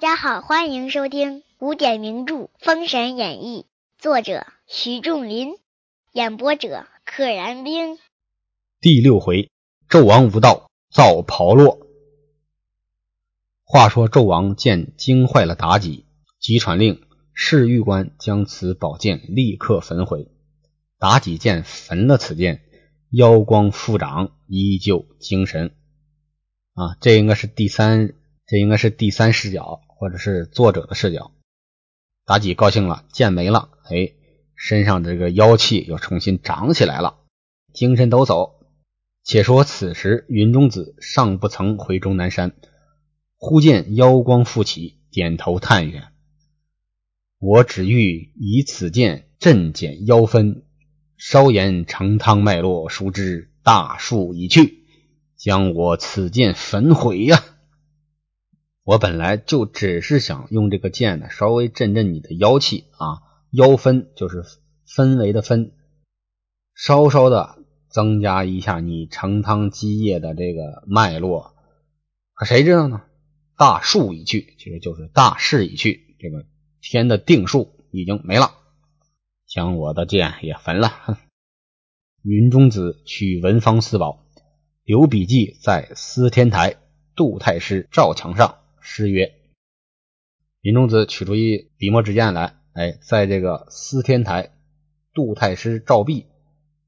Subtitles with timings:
[0.00, 3.62] 大家好，欢迎收听古典名著《封神演义》，
[4.00, 5.56] 作者徐仲林，
[6.12, 7.98] 演播者可燃冰。
[8.80, 9.50] 第六回，
[9.88, 11.80] 纣王无道造炮烙。
[13.64, 16.06] 话说纣王见惊坏了妲己，
[16.38, 17.02] 即传令
[17.34, 20.28] 侍御官将此宝剑立刻焚毁。
[21.00, 22.62] 妲己见焚了此剑，
[23.10, 25.74] 腰光复长，依旧精神。
[26.74, 28.14] 啊，这应该是第三，
[28.46, 31.32] 这应该是第三视角，或者是作者的视角。
[32.24, 34.12] 妲己高兴了，剑没了，哎，
[34.54, 37.18] 身上这个妖气又重新长起来了，
[37.72, 38.54] 精神抖擞。
[39.24, 42.54] 且说此时，云中子尚不曾回终南山，
[43.36, 46.04] 忽见妖光复起，点头叹曰
[47.40, 50.62] ：“我只欲以此剑镇减妖氛，
[51.16, 54.86] 稍言成汤脉络，熟知大树已去。”
[55.36, 57.44] 将我此剑焚毁呀！
[58.88, 64.42] 我本来就只是想用这个剑呢，稍微震震你的妖气啊，妖氛就是
[64.86, 65.72] 氛围的氛，
[66.74, 67.58] 稍稍的
[67.90, 71.54] 增加一下你成汤积业的这个脉络。
[72.32, 73.02] 可谁知道呢？
[73.58, 76.46] 大树已去，其实就是大势已去，这个
[76.80, 78.52] 天的定数已经没了，
[79.46, 81.18] 将我的剑也焚了。
[82.22, 84.24] 云中子取文房四宝。
[84.82, 86.76] 留笔记在司天台
[87.14, 89.34] 杜太师赵墙上，诗曰
[90.62, 94.56] ：“林中子取出一笔墨纸砚来，哎，在这个司天台
[95.12, 96.26] 杜太师赵壁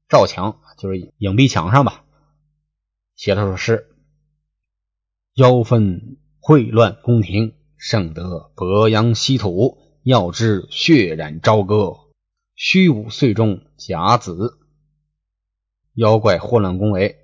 [0.09, 2.03] 赵墙，就是影壁墙上吧，
[3.15, 3.95] 写了首诗：
[5.35, 11.99] 妖氛秽乱宫廷，圣德博扬稀土，要知血染朝歌，
[12.55, 14.57] 虚无岁中甲子，
[15.93, 17.15] 妖怪祸乱宫闱。”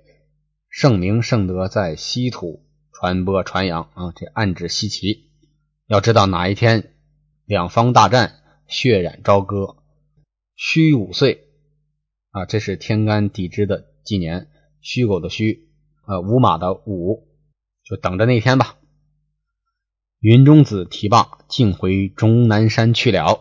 [0.70, 2.67] 圣明圣德在稀土
[3.00, 5.30] 传播传扬啊，这暗指西岐。
[5.86, 6.94] 要知道哪一天
[7.44, 9.76] 两方大战，血染朝歌，
[10.56, 11.46] 虚五岁
[12.32, 14.48] 啊，这是天干地支的纪年，
[14.80, 15.68] 虚狗的虚，
[16.08, 17.28] 呃，午马的午，
[17.84, 18.76] 就等着那天吧。
[20.18, 23.38] 云中子提罢，径回终南山去了。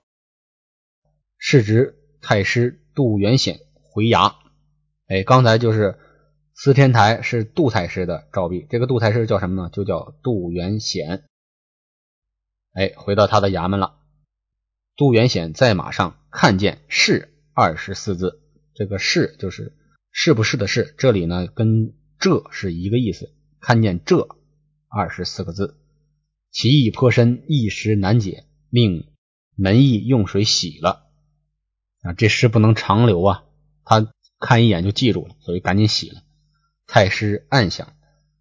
[1.39, 4.35] 是值太师杜元显回衙，
[5.07, 5.97] 哎，刚才就是。
[6.59, 9.69] 司天台是杜太师的诏壁，这个杜太师叫什么呢？
[9.69, 11.23] 就叫杜元显。
[12.73, 13.99] 哎，回到他的衙门了。
[14.95, 18.41] 杜元显在马上看见“是”二十四字，
[18.73, 19.77] 这个“是”就是
[20.11, 23.31] 是不是的“是”，这里呢跟“这”是一个意思。
[23.59, 24.27] 看见“这”
[24.89, 25.77] 二十四个字，
[26.49, 29.13] 其意颇深，一时难解，命
[29.55, 31.05] 门役用水洗了。
[32.01, 33.43] 啊，这诗不能长留啊，
[33.85, 36.23] 他看一眼就记住了，所以赶紧洗了。
[36.87, 37.93] 太师暗想：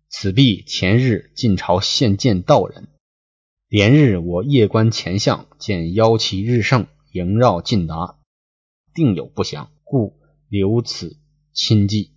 [0.09, 2.87] 此必前日晋朝献剑道人。
[3.67, 8.21] 连日我夜观前相，见妖气日盛，萦绕晋达，
[8.95, 11.17] 定有不祥，故留此
[11.53, 12.15] 亲迹。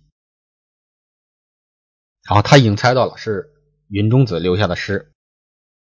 [2.22, 3.50] 然后他已经猜到了是
[3.88, 5.10] 云中子留下的诗，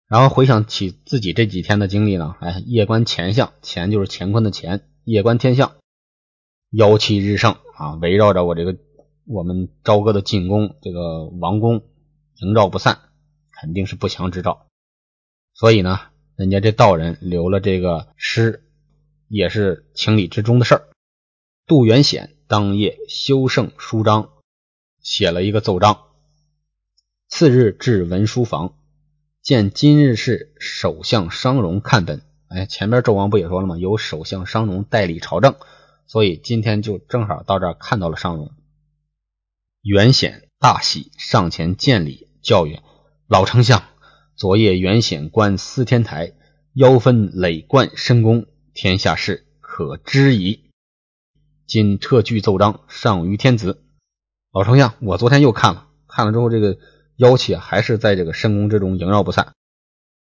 [0.08, 5.76] 然后回想起自己这几天的经历呢，哎，夜观前相，前就是乾坤的乾，夜观天象，
[6.72, 8.76] 妖气日盛啊，围绕着我这个。
[9.26, 11.84] 我们朝歌的进攻，这个王宫
[12.36, 13.00] 营绕不散，
[13.52, 14.68] 肯定是不祥之兆。
[15.54, 16.00] 所以呢，
[16.36, 18.66] 人家这道人留了这个诗，
[19.30, 20.90] 也是情理之中的事儿。
[21.66, 24.30] 杜元显当夜修圣书章，
[25.02, 26.02] 写了一个奏章。
[27.30, 28.76] 次日至文书房，
[29.42, 32.24] 见今日是首相商容看本。
[32.50, 33.78] 哎，前面纣王不也说了吗？
[33.78, 35.56] 由首相商容代理朝政，
[36.08, 38.52] 所以今天就正好到这儿看到了商容。
[39.84, 42.82] 袁显大喜，上前见礼，教曰
[43.28, 43.84] ：“老丞相，
[44.34, 46.32] 昨夜袁显观司天台，
[46.74, 50.72] 妖氛累贯深宫，天下事可知矣。
[51.68, 53.84] 今特具奏章，上于天子。
[54.54, 56.78] 老丞相，我昨天又看了，看了之后，这个
[57.18, 59.52] 妖气还是在这个深宫之中萦绕不散。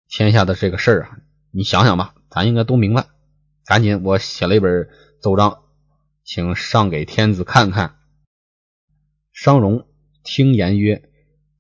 [0.08, 1.18] 天下的这个事儿啊，
[1.52, 3.08] 你想想吧，咱应该都明白。
[3.66, 4.88] 赶紧，我写了一本
[5.22, 5.64] 奏章，
[6.24, 7.98] 请上给天子看看。”
[9.42, 9.86] 商容
[10.22, 11.10] 听言曰：“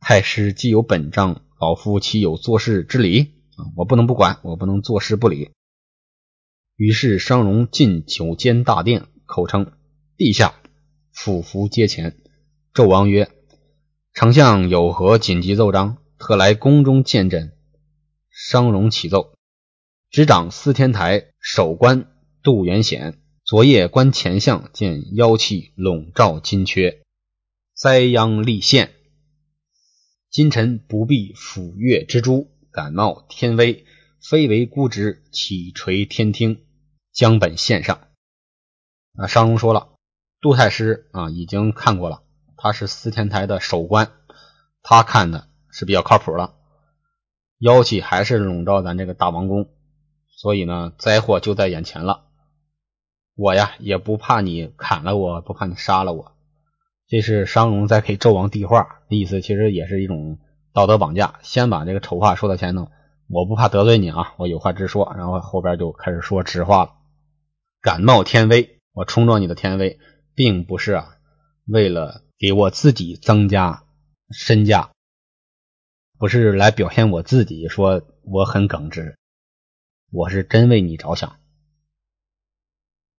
[0.01, 3.35] 太师既有本章，老夫岂有做事之理？
[3.77, 5.51] 我不能不管，我不能坐视不理。”
[6.75, 9.71] 于是商容进九间大殿，口称
[10.19, 10.55] ：“陛下，
[11.13, 12.17] 俯伏阶前。”
[12.75, 13.31] 纣王曰
[14.11, 15.99] ：“丞相有何紧急奏章？
[16.17, 17.53] 特来宫中见朕。”
[18.29, 19.31] 商容启奏
[20.11, 22.11] ：“执掌司天台守关
[22.43, 26.99] 杜元显，昨夜观前相，见妖气笼罩金阙。”
[27.79, 28.93] 灾殃立现，
[30.29, 33.85] 今臣不必抚月之珠，感冒天威，
[34.21, 36.65] 非为孤职，启垂天听，
[37.13, 38.09] 将本献上。
[39.15, 39.93] 啊，商容说了，
[40.41, 42.23] 杜太师啊已经看过了，
[42.57, 44.11] 他是司天台的守官，
[44.83, 46.55] 他看的是比较靠谱了。
[47.59, 49.69] 妖气还是笼罩咱这个大王宫，
[50.27, 52.25] 所以呢，灾祸就在眼前了。
[53.35, 56.35] 我呀，也不怕你砍了我，不怕你杀了我。
[57.09, 60.37] 这是商容在给纣王递话的，意思其实也是一种
[60.73, 61.39] 道德绑架。
[61.41, 62.91] 先把这个丑话说到前头，
[63.27, 65.11] 我不怕得罪你啊，我有话直说。
[65.17, 66.91] 然后后边就开始说直话了。
[67.81, 69.97] 敢冒天威，我冲撞你的天威，
[70.35, 71.17] 并不是啊，
[71.65, 73.85] 为了给我自己增加
[74.29, 74.91] 身价，
[76.19, 79.17] 不是来表现我自己，说我很耿直，
[80.11, 81.37] 我是真为你着想。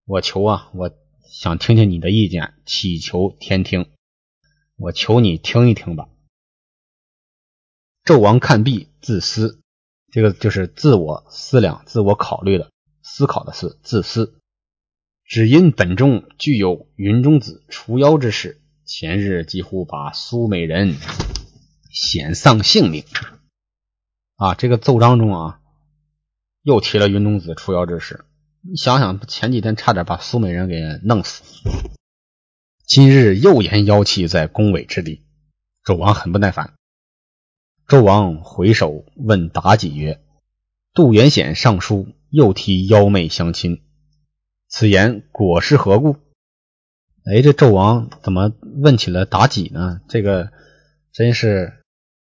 [0.04, 0.92] 我求啊，我。
[1.32, 3.88] 想听听你的意见，祈求天听，
[4.76, 6.08] 我求你听一听吧。
[8.04, 9.60] 纣王看毕，自私，
[10.10, 12.72] 这个就是自我思量、自我考虑的
[13.04, 14.40] 思考的是，自私。
[15.24, 20.96] 只因本中具有云中子除妖之事，前日几乎把苏美人
[21.92, 23.04] 险丧性命。
[24.34, 25.60] 啊，这个奏章中啊，
[26.62, 28.24] 又提了云中子除妖之事。
[28.62, 31.42] 你想想，前几天差点把苏美人给弄死，
[32.86, 35.22] 今日又言妖气在宫闱之地，
[35.82, 36.74] 纣王很不耐烦。
[37.88, 40.20] 纣王回首问妲己曰
[40.92, 43.82] ：“杜元显上书，又提妖媚相亲，
[44.68, 46.16] 此言果是何故？”
[47.24, 50.02] 哎，这纣王怎么问起了妲己呢？
[50.06, 50.52] 这个
[51.12, 51.82] 真是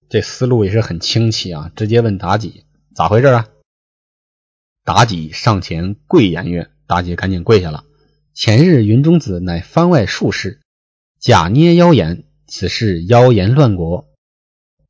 [0.08, 1.70] 这思路也是很清奇啊！
[1.76, 2.64] 直接问妲己
[2.96, 3.48] 咋回事啊？
[4.86, 7.84] 妲己上前跪言曰：“妲己赶紧跪下了。
[8.34, 10.60] 前日云中子乃番外术士，
[11.18, 14.08] 假捏妖言，此事妖言乱国。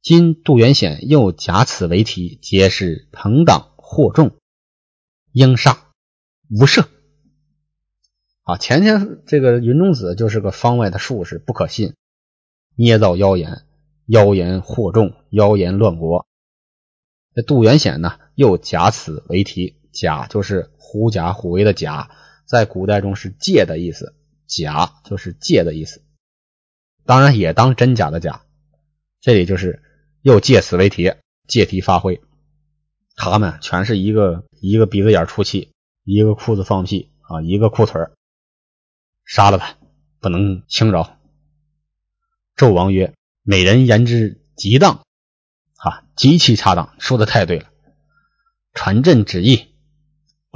[0.03, 4.37] 今杜元显又假此为题，皆是朋党惑众，
[5.33, 5.79] 应杀
[6.51, 6.85] 无赦。”
[8.45, 11.95] 啊，前天这个云中子就是个方外的术士，不可信，
[12.77, 13.63] 捏造妖言，
[14.05, 16.27] 妖言惑众，妖言乱国。
[17.35, 19.76] 这杜元显呢，又假此为题。
[19.97, 22.11] 假就是狐假虎威的假，
[22.45, 24.15] 在古代中是借的意思，
[24.47, 26.03] 假就是借的意思，
[27.07, 28.43] 当然也当真假的假。
[29.23, 29.83] 这里就是
[30.21, 31.15] 又借此为题，
[31.49, 32.21] 借题发挥。
[33.17, 35.73] 他们全是一个一个鼻子眼出气，
[36.05, 38.03] 一个裤子放屁啊，一个裤腿
[39.25, 39.77] 杀了他，
[40.21, 41.19] 不能轻饶。
[42.55, 45.01] 纣王曰：“美人言之极当，
[45.77, 47.71] 啊，极其恰当，说的太对了。
[48.75, 49.73] 传朕旨意。”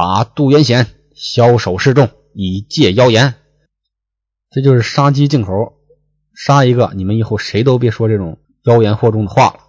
[0.01, 3.35] 把杜元显枭首示众，以戒妖言。
[4.51, 5.75] 这就是杀鸡儆猴，
[6.35, 9.61] 杀一个，你们以后谁都别说这种妖言惑众的话了。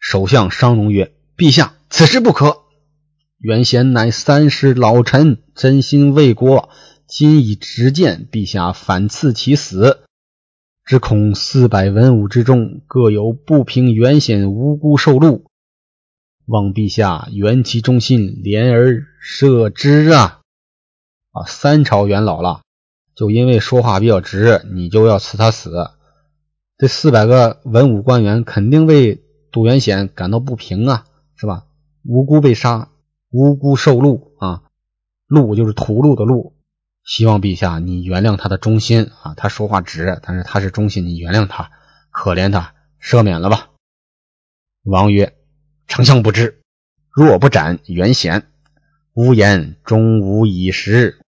[0.00, 2.62] 首相商容曰：“陛下，此事不可。
[3.38, 6.68] 元显乃三世老臣，真心为国，
[7.06, 10.00] 今已直谏，陛下反赐其死，
[10.84, 15.44] 只恐四百文武之中各有不平元显无辜受戮。”
[16.46, 20.40] 望陛下援其忠心，怜而赦之啊！
[21.32, 22.62] 啊，三朝元老了，
[23.16, 25.90] 就因为说话比较直，你就要赐他死。
[26.78, 31.66] 这四百个文武官员肯定为杜元显感到不平啊，是吧？
[32.04, 32.90] 无辜被杀，
[33.30, 34.62] 无辜受戮啊！
[35.28, 36.52] 戮就是屠戮的戮。
[37.02, 41.72] 希望陛下你原谅他的忠心啊，他说话直，但是他是忠心，你原谅他，
[42.12, 43.70] 可怜他，赦免了吧。
[44.84, 45.35] 王曰。
[45.88, 46.62] 丞相不知，
[47.10, 48.48] 若不斩袁显，
[49.14, 51.20] 无言终无以时，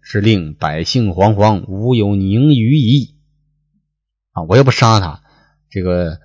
[0.00, 3.14] 是令百姓惶惶，无有宁于矣。
[4.32, 4.42] 啊！
[4.44, 5.22] 我要不杀他，
[5.68, 6.18] 这个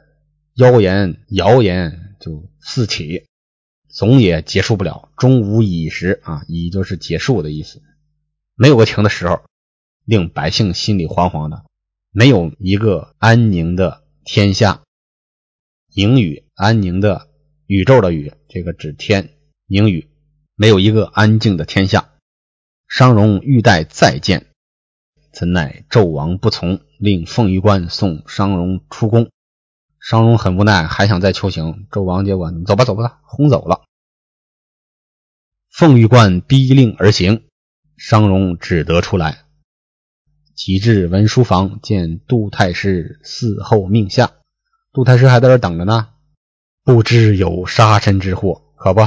[0.56, 3.28] 谣言谣言就四起，
[3.90, 5.12] 总也结束不了。
[5.18, 7.84] 终无以时啊，以就是结束的意思，
[8.56, 9.44] 没有个停的时候，
[10.06, 11.66] 令百姓心里惶惶的，
[12.10, 14.82] 没有一个安宁的天下。
[15.94, 17.29] 宁语安宁的。
[17.70, 20.10] 宇宙的宇，这个指天宁宇，
[20.56, 22.10] 没有一个安静的天下。
[22.88, 24.48] 商容欲待再见，
[25.32, 29.30] 怎奈纣王不从，令凤玉关送商容出宫。
[30.00, 33.84] 商容很无奈，还想再求情，纣王结果你走吧走吧，轰走了。
[35.70, 37.44] 凤玉冠逼令而行，
[37.98, 39.44] 商容只得出来，
[40.56, 44.32] 即至文书房，见杜太师嗣后命下，
[44.92, 46.08] 杜太师还在这等着呢。
[46.92, 49.02] 不知有杀身之祸，可不，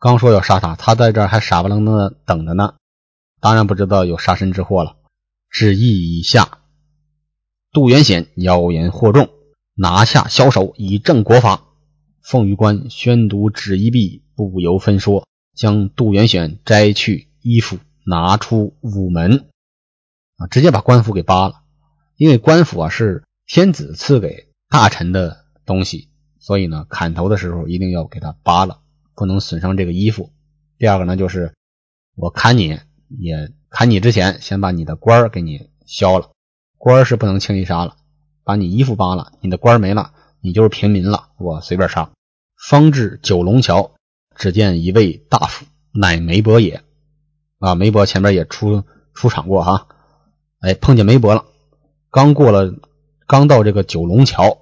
[0.00, 2.74] 刚说要杀他，他在这儿还傻不愣登的等着呢。
[3.40, 4.96] 当然不知道有杀身之祸了。
[5.48, 6.58] 旨意已下，
[7.70, 9.30] 杜元显妖言惑众，
[9.76, 11.62] 拿下枭首以正国法，
[12.22, 19.46] 凤玉关宣读旨意毕，不由分说，将杜元显摘去衣服，拿出午门，
[20.38, 21.60] 啊，直接把官服给扒了。
[22.16, 26.07] 因为官服啊是天子赐给大臣的东西，
[26.38, 28.80] 所以呢，砍头的时候一定要给他扒了，
[29.14, 30.30] 不能损伤这个衣服。
[30.78, 31.54] 第二个呢，就是
[32.14, 32.78] 我砍你
[33.08, 36.30] 也砍你之前，先把你的官儿给你削了，
[36.76, 37.96] 官儿是不能轻易杀了，
[38.44, 42.10] 把你衣服扒了，你的官儿没了，你就是平民了，我随便杀。
[42.56, 43.92] 方至九龙桥，
[44.34, 46.82] 只见一位大夫，乃梅伯也。
[47.58, 49.88] 啊，梅伯前面也出出场过哈。
[50.60, 51.44] 哎，碰见梅伯了。
[52.10, 52.74] 刚过了，
[53.26, 54.58] 刚到这个九龙桥，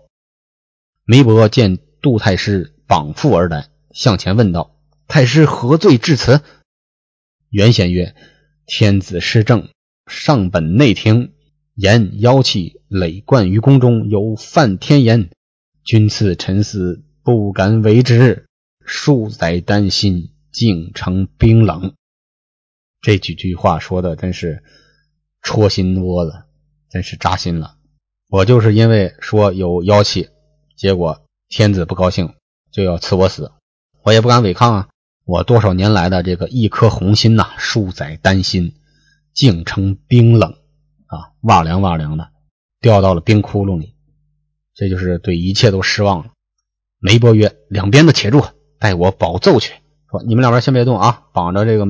[1.08, 4.76] 梅伯见杜太师绑缚而来，向前问道
[5.08, 6.42] ：“太师何罪至此？”
[7.48, 8.14] 原先曰
[8.66, 9.68] ：“天子施政，
[10.06, 11.32] 上本内廷，
[11.74, 15.30] 言妖气累贯于宫中，有犯天言，
[15.84, 18.46] 君赐臣思。”不敢为之，
[18.84, 21.92] 数载担心，竟成冰冷。
[23.00, 24.62] 这几句话说的真是
[25.42, 26.44] 戳心窝子，
[26.88, 27.78] 真是扎心了。
[28.28, 30.28] 我就是因为说有妖气，
[30.76, 32.34] 结果天子不高兴，
[32.70, 33.50] 就要赐我死，
[34.02, 34.88] 我也不敢违抗啊。
[35.24, 38.74] 我多少年来的这个一颗红心呐，数载丹心，
[39.32, 40.52] 竟成冰冷
[41.06, 42.28] 啊，哇凉哇凉的，
[42.80, 43.94] 掉到了冰窟窿里。
[44.74, 46.32] 这就是对一切都失望了。
[46.98, 48.44] 梅伯曰：“两边的且住，
[48.78, 49.72] 待我保奏去。
[50.10, 51.86] 说你们两边先别动啊，绑着这个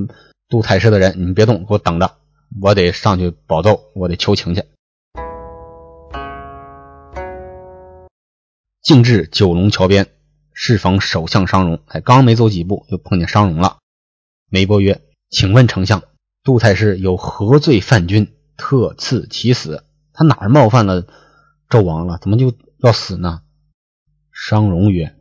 [0.48, 2.18] 杜太师的人，你们别动，给我等着，
[2.62, 4.62] 我得上去保奏，我得求情去。”
[8.86, 10.06] 径至九龙桥边，
[10.52, 13.78] 适逢首相商容，哎刚没走几步，就碰见商容了。
[14.48, 16.04] 梅伯曰：“请问丞相，
[16.44, 19.82] 杜太师有何罪犯君，特赐其死？
[20.12, 21.04] 他哪儿冒犯了
[21.68, 22.18] 纣王了？
[22.22, 23.40] 怎么就要死呢？”
[24.30, 25.16] 商容曰：“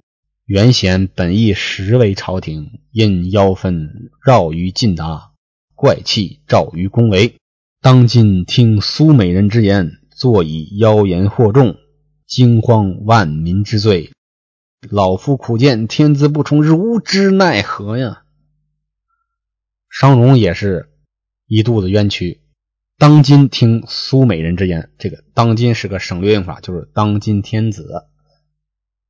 [0.45, 3.89] 原贤本意实为朝廷，因妖氛
[4.23, 5.31] 绕于晋达，
[5.73, 7.33] 怪气照于宫闱。
[7.81, 11.77] 当今听苏美人之言，坐以妖言惑众，
[12.25, 14.11] 惊慌万民之罪。
[14.89, 18.23] 老夫苦见天资不从，如之奈何呀？”
[19.89, 20.89] 商容也是
[21.47, 22.41] 一肚子冤屈。
[22.97, 28.05] 当今听苏美人之言，这个“当今”是个省略用法，就是当今天子。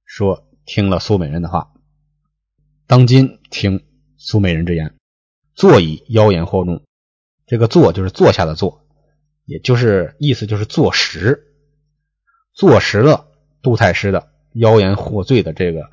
[0.05, 1.73] 说听了苏美人的话，
[2.87, 3.85] 当今听
[4.17, 4.95] 苏美人之言，
[5.53, 6.83] 坐以妖言惑众。
[7.47, 8.87] 这个坐就是坐下的坐，
[9.45, 11.54] 也就是意思就是坐实，
[12.55, 13.27] 坐实了
[13.61, 15.89] 杜太师的妖言惑罪的这个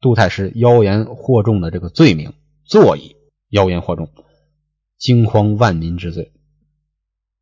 [0.00, 2.32] 杜太师妖言惑众的这个罪名，
[2.64, 3.16] 坐以
[3.48, 4.08] 妖言惑众，
[4.98, 6.32] 惊慌万民之罪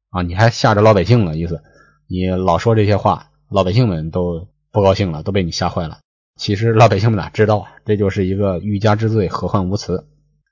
[0.09, 0.23] 啊！
[0.23, 1.63] 你还吓着老百姓了，意思
[2.09, 5.99] 你老说这些话，老百姓们都不高兴了，都被你吓坏了。
[6.37, 7.73] 其实老百姓们哪知道啊？
[7.85, 10.09] 这就是一个欲加之罪，何患无辞？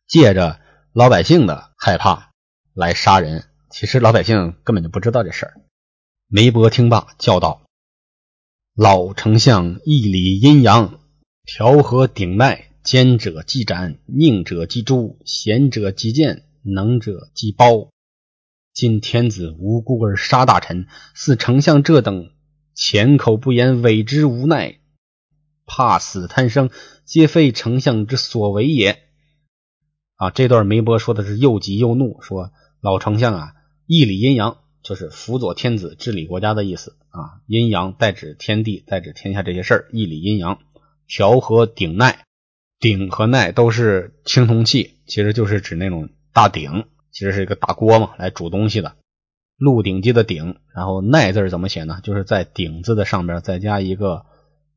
[0.07, 0.61] 借着
[0.93, 2.31] 老百姓的害怕
[2.75, 3.45] 来杀人。
[3.71, 5.55] 其实老百姓根本就不知道这事儿。
[6.29, 7.62] 梅伯听罢，叫道
[8.75, 10.99] ：“老丞相一理阴阳，
[11.45, 17.91] 调和顶脉，奸者即斩，佞者即诛，贤者即谏，能者即褒。
[18.73, 22.31] 今天子无辜而杀大臣，似丞相这等
[22.73, 24.79] 浅口不言，委之无奈。”
[25.69, 26.71] 怕死贪生，
[27.05, 29.03] 皆非丞相之所为也。
[30.17, 33.53] 啊，这段梅伯说的是又急又怒，说老丞相啊，
[33.85, 37.41] 一理阴阳，就是辅佐天子治理国家的意思啊。
[37.47, 39.89] 阴阳代指天地，代指天下这些事儿。
[39.93, 40.59] 义理阴阳，
[41.07, 42.17] 调和鼎鼐，
[42.79, 48.97] 鼎和鼐都是青铜器，其实就是指那种大鼎，其实是一个大锅嘛，来煮东西的。
[49.57, 52.01] 鹿鼎记的鼎，然后鼐字怎么写呢？
[52.03, 54.27] 就是在鼎字的上边再加一个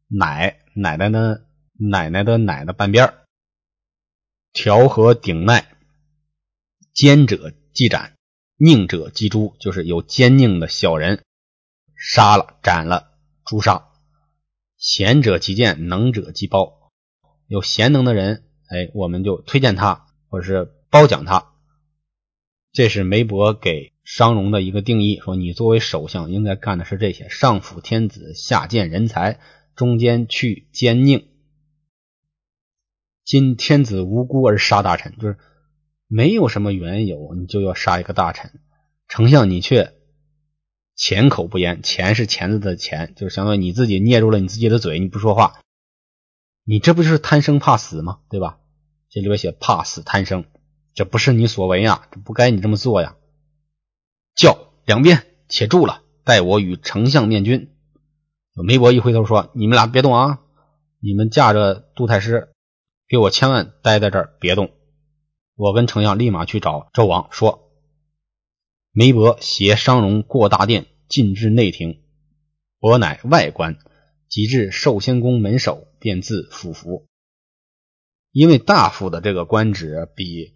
[0.08, 0.60] 奶。
[0.78, 1.46] 奶奶的
[1.80, 3.14] 奶奶的奶的半边
[4.52, 5.64] 调和鼎鼐，
[6.94, 8.15] 兼者即斩，
[8.58, 11.24] 佞者即诛，就是有奸佞的小人
[11.96, 13.12] 杀了斩了
[13.46, 13.88] 诛杀。
[14.78, 16.92] 贤者即见，能者即褒，
[17.48, 21.54] 有贤能的人，哎，我们就推荐他，或者是褒奖他。
[22.72, 29.40] 这是梅伯给商容的一个定义，说你作为首相应该干的是这些：上辅天子，下见人才。
[29.76, 31.26] 中间去奸佞，
[33.26, 35.38] 今天子无辜而杀大臣，就是
[36.08, 38.60] 没有什么缘由，你就要杀一个大臣。
[39.08, 39.94] 丞相你却
[40.96, 45.60] 钱口不言，钱是钳子的钱，就是相当于你自己捏住了你自己的嘴，你不说话，
[46.64, 48.20] 你这不就是贪生怕死吗？
[48.30, 48.60] 对吧？
[49.10, 50.46] 这里边写怕死贪生，
[50.94, 53.16] 这不是你所为呀，这不该你这么做呀。
[54.36, 57.72] 叫两边且住了，待我与丞相面君。
[58.54, 60.40] 梅伯一回头说：“你们俩别动啊！
[61.02, 62.50] 你们架着杜太师，
[63.08, 64.72] 给我千万待在这儿，别动。
[65.56, 67.72] 我跟丞相立马去找周王说，
[68.92, 72.02] 梅伯携商容过大殿，进至内廷，
[72.80, 73.78] 我乃外官，
[74.28, 77.06] 即至寿仙宫门首，便自府服。
[78.32, 80.52] 因为大夫的这个官职比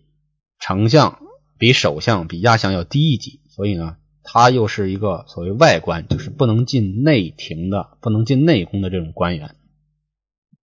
[0.60, 1.22] 丞相、
[1.58, 9.56] 比首相、比压相要低一级，所以呢，他又是一个所谓外官，就是不能进内廷的、不能进内宫的这种官员。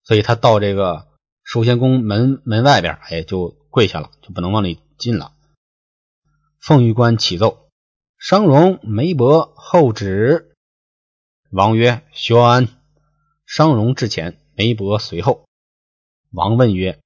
[0.03, 1.07] 所以他到这个
[1.43, 5.33] 寿仙宫门门外边，哎，就跪下了，就不能往里进了。
[6.59, 7.69] 凤玉官启奏：
[8.19, 10.53] 商容、梅伯候旨。
[11.49, 12.67] 王曰：“宣。”
[13.47, 15.45] 商容至前，梅伯随后。
[16.29, 16.99] 王问曰：“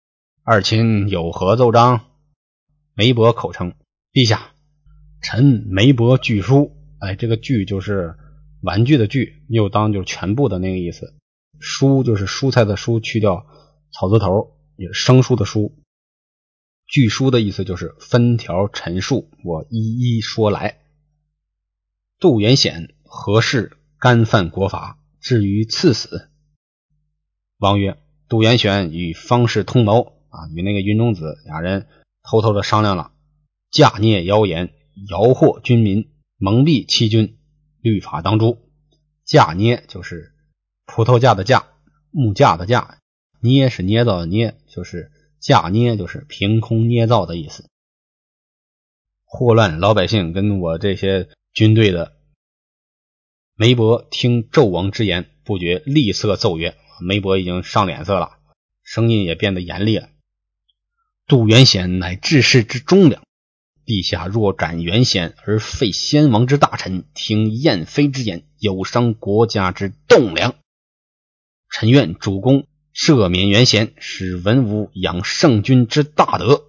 [0.43, 2.01] 二卿有何奏章？”
[2.93, 3.73] 梅伯口称
[4.11, 4.51] ：“陛下，
[5.21, 8.17] 臣梅伯具书。”哎，这个“具”就是
[8.61, 11.15] 玩具的“具”，又当就是全部的那个意思。
[11.61, 13.47] 蔬就是蔬菜的蔬，去掉
[13.93, 15.73] 草字头，也是生疏的疏。
[16.87, 20.79] 据书的意思就是分条陈述，我一一说来。
[22.19, 26.29] 杜元显何事干犯国法，至于赐死？
[27.57, 27.97] 王曰：
[28.29, 31.87] 杜元显与方士通谋啊，与那个云中子俩人
[32.23, 33.11] 偷偷的商量了，
[33.69, 34.73] 假聂谣言，
[35.09, 37.37] 摇惑军民，蒙蔽欺君，
[37.81, 38.57] 律法当诛。
[39.25, 40.33] 假聂就是。
[40.89, 41.67] 葡萄架的架，
[42.11, 42.99] 木架的架，
[43.41, 47.69] 捏是捏造的捏，就是架捏，就是凭空捏造的意思。
[49.25, 52.13] 祸乱老百姓，跟我这些军队的。
[53.55, 58.37] 梅伯听纣王之言，不觉厉色奏曰：“梅伯已经上脸色了，
[58.83, 60.09] 声音也变得严厉了。
[61.25, 63.23] 杜元显乃治世之忠良，
[63.85, 70.55] 陛下若斩元显而废先王之大臣，听燕妃之言，有伤国家之栋梁。”
[71.69, 72.65] 臣愿主公
[72.97, 76.63] 赦免元显，使文武养圣君之大德。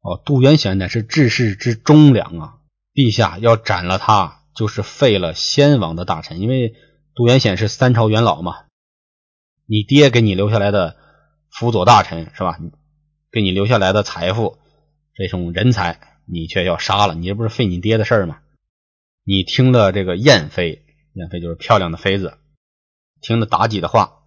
[0.00, 2.54] 哦，杜元显乃是治世之忠良啊！
[2.94, 6.40] 陛下要斩了他，就是废了先王的大臣。
[6.40, 6.74] 因为
[7.16, 8.66] 杜元显是三朝元老嘛，
[9.66, 10.96] 你爹给你留下来的
[11.50, 12.58] 辅佐大臣是吧？
[13.32, 14.58] 给你留下来的财富，
[15.14, 18.38] 这种人才，你却要杀了，你这不是废你爹的事儿吗？
[19.24, 22.38] 你听了这个燕妃，燕妃就是漂亮的妃子，
[23.20, 24.21] 听了妲己的话。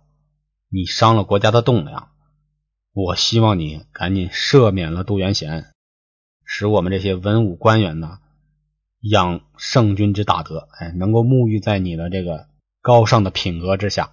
[0.75, 2.09] 你伤了国家的栋梁，
[2.91, 5.71] 我希望你赶紧赦免了杜元显，
[6.43, 8.19] 使我们这些文武官员呢，
[8.99, 12.49] 养圣君之大德，哎，能够沐浴在你的这个
[12.81, 14.11] 高尚的品格之下。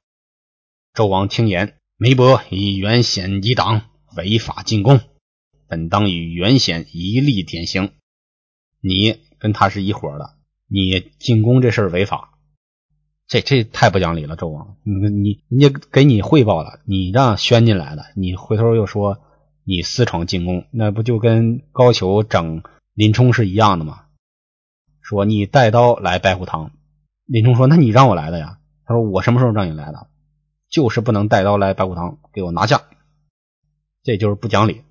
[0.95, 5.01] 纣王听言，梅伯以元显抵党，违法进宫，
[5.67, 7.93] 本当与元显一力典刑。
[8.81, 10.37] 你跟他是一伙的，
[10.69, 12.32] 你进宫这事儿违法。
[13.33, 19.23] 这这太不讲理了，纣王，你你人家给你汇报了，你让宣进来的，你回头又说
[19.65, 24.03] 你私闯进宫，那不就跟高俅整林冲是一样的吗？
[25.01, 26.73] 说你带刀来白虎堂，
[27.25, 28.59] 林冲说那你让我来的呀？
[28.85, 30.09] 他说我什么时候让你来的？
[30.69, 32.83] 就是不能带刀来白虎堂，给我拿下，
[34.03, 34.83] 这就是不讲理。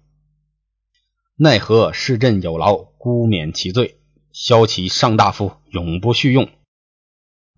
[1.35, 3.99] 奈何市镇有劳，孤免其罪，
[4.31, 6.49] 削其上大夫，永不续用。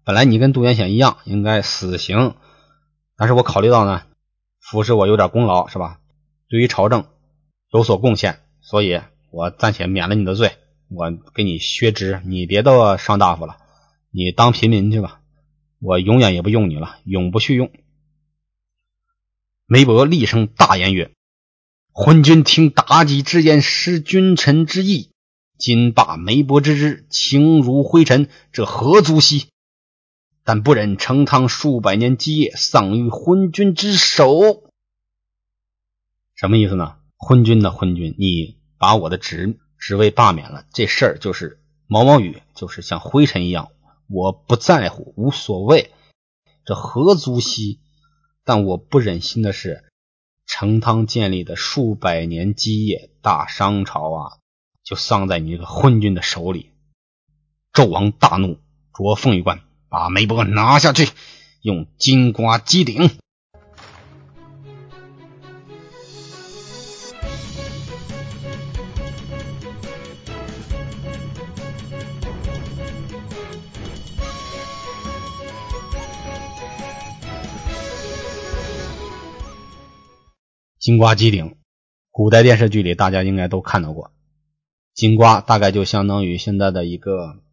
[0.06, 2.36] 本来你跟杜元显一样，应该死刑，
[3.16, 4.04] 但是我考虑到呢，
[4.60, 6.00] 服侍我有点功劳是吧？
[6.50, 7.06] 对于朝政
[7.72, 9.00] 有所贡献，所以
[9.32, 10.58] 我暂且免了你的罪，
[10.89, 13.58] 我给你削职，你别当上大夫了，
[14.12, 15.22] 你当平民去吧，
[15.80, 17.72] 我永远也不用你了，永不续用。
[19.66, 21.12] 梅伯厉声大言曰
[21.94, 25.12] ：“昏君听妲己之言，失君臣之意，
[25.58, 29.48] 今罢梅伯之职，轻如灰尘，这何足惜？”
[30.45, 34.63] 但不忍成汤数百年基业丧于昏君之手，
[36.36, 36.97] 什么意思呢？
[37.15, 43.69] 昏君的昏君，你把我的职职位罢免了，这事儿就是毛毛雨，就是像灰尘一样，
[44.10, 45.91] 我不在乎，无所谓，
[46.65, 47.79] 这何足惜？
[48.43, 49.86] 但我不忍心的是，
[50.45, 54.38] 成汤建立的数百年基业，大商朝啊，
[54.84, 56.71] 就丧在你这个昏君的手里。
[57.71, 58.60] 纣王大怒，
[58.93, 59.62] 着凤羽冠。
[59.93, 61.08] 把梅伯拿下去，
[61.62, 63.12] 用金瓜击顶。
[80.79, 81.56] 金瓜击顶，
[82.10, 84.10] 古代电视剧里大家应该都看到过。
[84.95, 87.43] 金瓜大概就相当于现在的一个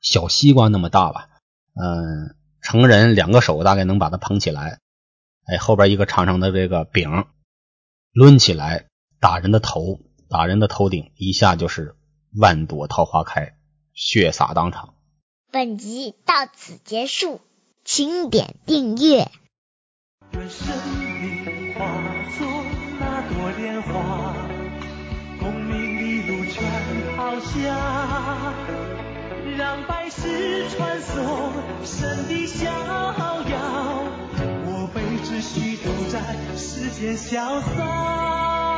[0.00, 1.33] 小西瓜那么大吧。
[1.74, 4.78] 嗯，成人两个手大概能把它捧起来，
[5.44, 7.26] 哎，后边一个长长的这个柄，
[8.12, 8.86] 抡起来
[9.20, 11.96] 打人的头，打人的头顶，一下就是
[12.32, 13.56] 万朵桃花开，
[13.92, 14.94] 血洒当场。
[15.50, 17.40] 本集到此结束，
[17.84, 19.28] 请点订阅。
[20.32, 20.66] 愿生
[21.20, 21.84] 命化
[22.38, 22.46] 作
[22.98, 24.34] 那朵莲花，
[25.38, 28.53] 功名利禄全抛下，
[29.56, 31.52] 让百世穿梭
[31.84, 34.04] 神的逍遥。
[34.66, 38.73] 我辈只需都在世间潇洒。